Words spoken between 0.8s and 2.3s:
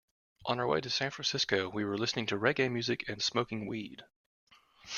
to San Francisco, we were listening